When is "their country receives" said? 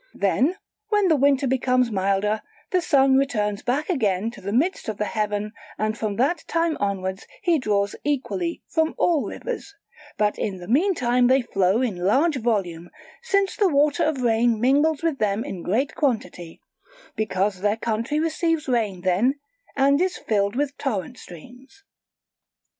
17.61-18.67